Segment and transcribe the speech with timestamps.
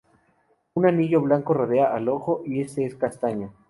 [0.73, 3.53] Un anillo blanco rodea al ojo, y este es castaño.